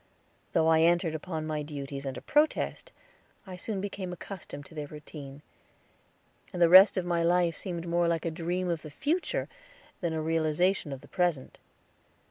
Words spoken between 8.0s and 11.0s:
like a dream of the future than a realization